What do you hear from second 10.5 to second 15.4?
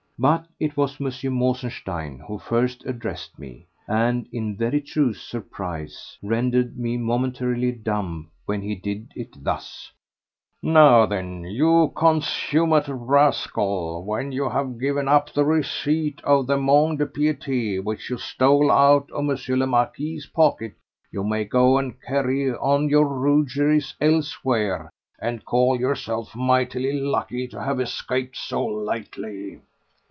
"Now then, you consummate rascal, when you have given up